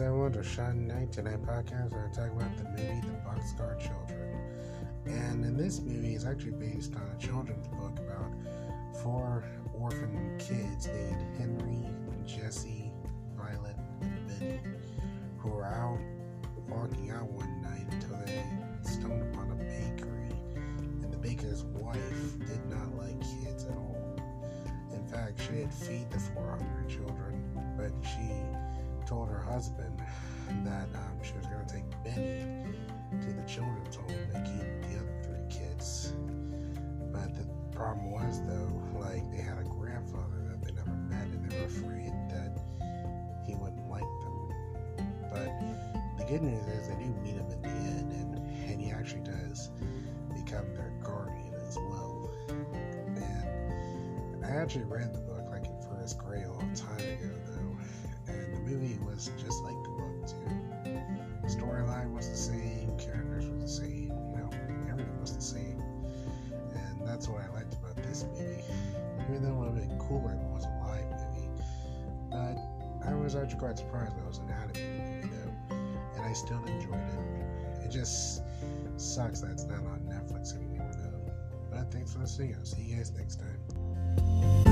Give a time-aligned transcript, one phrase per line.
[0.00, 4.38] everyone to Shine Night Tonight podcast where I talk about the movie The Boxcar Children.
[5.06, 8.30] And in this movie, it's actually based on a children's book about
[9.02, 11.84] four orphan kids named Henry,
[12.24, 12.92] Jessie,
[13.36, 14.60] Violet, and Benny,
[15.38, 15.98] who were out
[16.68, 18.44] walking out one night until they
[18.88, 20.30] stumbled upon a bakery.
[21.02, 24.16] And the baker's wife did not like kids at all.
[24.92, 27.17] In fact, she did feed the four hungry children, but she
[29.08, 30.02] told her husband
[30.64, 32.44] that um, she was going to take Benny
[33.22, 36.12] to the children's home and keep the other three kids.
[37.10, 41.50] But the problem was, though, like they had a grandfather that they never met, and
[41.50, 42.60] they were afraid that
[43.46, 44.52] he wouldn't like them.
[45.32, 45.58] But
[46.18, 49.22] the good news is they do meet him in the end, and, and he actually
[49.22, 49.70] does
[50.34, 52.30] become their guardian as well.
[54.34, 56.47] And I actually read the book like in first grade
[59.18, 61.02] was just like the book too.
[61.48, 64.48] Storyline was the same, characters were the same, you know,
[64.88, 65.82] everything was the same,
[66.72, 68.62] and that's what I liked about this movie.
[69.28, 71.50] Even though it would have been cooler if it was a live movie,
[72.30, 75.76] but I was actually quite surprised that it was an animated movie, though,
[76.14, 77.84] and I still enjoyed it.
[77.86, 78.42] It just
[78.98, 81.32] sucks that it's not on Netflix anymore, though.
[81.72, 82.54] But thanks for listening.
[82.56, 84.67] I'll see you guys next time.